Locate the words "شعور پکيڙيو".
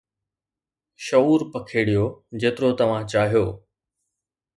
1.05-2.05